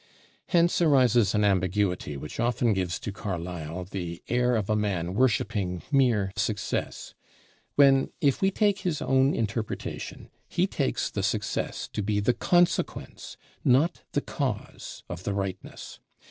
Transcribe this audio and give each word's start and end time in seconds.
Hence 0.47 0.81
arises 0.81 1.35
an 1.35 1.43
ambiguity 1.43 2.17
which 2.17 2.39
often 2.39 2.73
gives 2.73 2.99
to 3.01 3.11
Carlyle 3.11 3.83
the 3.85 4.23
air 4.29 4.55
of 4.55 4.67
a 4.67 4.75
man 4.75 5.13
worshiping 5.13 5.83
mere 5.91 6.33
success; 6.35 7.13
when, 7.75 8.09
if 8.19 8.41
we 8.41 8.49
take 8.49 8.79
his 8.79 8.99
own 8.99 9.35
interpretation, 9.35 10.31
he 10.49 10.65
takes 10.65 11.11
the 11.11 11.21
success 11.21 11.87
to 11.93 12.01
be 12.01 12.19
the 12.19 12.33
consequence, 12.33 13.37
not 13.63 14.01
the 14.13 14.21
cause, 14.21 15.03
of 15.07 15.21
the 15.23 15.35
rightness. 15.35 15.99